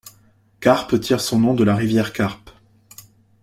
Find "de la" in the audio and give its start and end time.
1.53-1.75